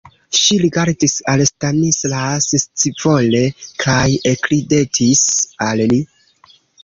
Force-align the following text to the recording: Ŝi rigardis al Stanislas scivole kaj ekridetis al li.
Ŝi 0.43 0.55
rigardis 0.61 1.11
al 1.33 1.43
Stanislas 1.49 2.47
scivole 2.63 3.43
kaj 3.85 4.01
ekridetis 4.33 5.23
al 5.69 5.85
li. 5.95 6.01